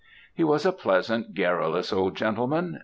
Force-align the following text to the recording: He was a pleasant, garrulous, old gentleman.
He 0.33 0.43
was 0.43 0.65
a 0.65 0.71
pleasant, 0.71 1.35
garrulous, 1.35 1.93
old 1.93 2.15
gentleman. 2.15 2.79